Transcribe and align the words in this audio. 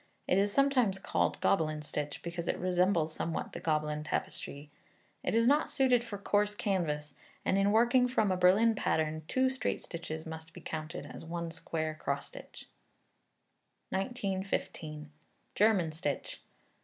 It 0.27 0.39
is 0.39 0.51
sometimes 0.51 0.97
called 0.97 1.39
Gobelin 1.41 1.83
stitch, 1.83 2.23
because 2.23 2.47
it 2.47 2.57
resembles 2.57 3.13
somewhat 3.13 3.53
the 3.53 3.59
Gobelin 3.59 4.03
tapestry. 4.03 4.71
It 5.21 5.35
is 5.35 5.45
not 5.45 5.69
suited 5.69 6.03
for 6.03 6.17
coarse 6.17 6.55
canvas, 6.55 7.13
and, 7.45 7.55
in 7.55 7.71
working 7.71 8.07
from 8.07 8.31
a 8.31 8.35
Berlin 8.35 8.73
pattern, 8.73 9.21
two 9.27 9.47
straight 9.51 9.83
stitches 9.83 10.25
must 10.25 10.53
be 10.55 10.61
counted 10.61 11.05
as 11.05 11.23
one 11.23 11.51
square 11.51 11.93
cross 11.93 12.25
stitch. 12.29 12.67
1915. 13.91 15.11
German 15.53 15.91
Stitch. 15.91 16.41